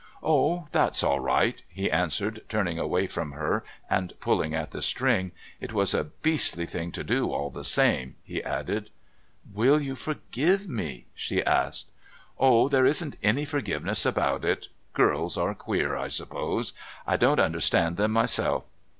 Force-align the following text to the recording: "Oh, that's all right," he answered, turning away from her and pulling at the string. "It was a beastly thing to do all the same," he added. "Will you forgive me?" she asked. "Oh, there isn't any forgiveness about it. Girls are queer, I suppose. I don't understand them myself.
"Oh, 0.23 0.65
that's 0.71 1.03
all 1.03 1.19
right," 1.19 1.61
he 1.69 1.91
answered, 1.91 2.41
turning 2.49 2.79
away 2.79 3.05
from 3.05 3.33
her 3.33 3.63
and 3.87 4.15
pulling 4.19 4.55
at 4.55 4.71
the 4.71 4.81
string. 4.81 5.31
"It 5.59 5.73
was 5.73 5.93
a 5.93 6.05
beastly 6.05 6.65
thing 6.65 6.91
to 6.93 7.03
do 7.03 7.31
all 7.31 7.51
the 7.51 7.63
same," 7.63 8.15
he 8.23 8.41
added. 8.43 8.89
"Will 9.53 9.79
you 9.79 9.95
forgive 9.95 10.67
me?" 10.67 11.05
she 11.13 11.43
asked. 11.45 11.85
"Oh, 12.39 12.67
there 12.67 12.87
isn't 12.87 13.17
any 13.21 13.45
forgiveness 13.45 14.03
about 14.03 14.43
it. 14.43 14.69
Girls 14.93 15.37
are 15.37 15.53
queer, 15.53 15.95
I 15.95 16.07
suppose. 16.07 16.73
I 17.05 17.15
don't 17.15 17.39
understand 17.39 17.97
them 17.97 18.13
myself. 18.13 18.63